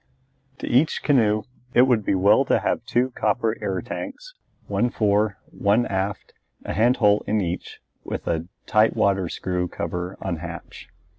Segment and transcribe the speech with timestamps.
[0.57, 1.43] To each canoe
[1.75, 4.33] it would be well to have two copper air tanks,
[4.65, 6.33] one fore, one aft,
[6.65, 8.65] a hand hole in each with a water
[9.21, 10.87] tight screw cover on hatch.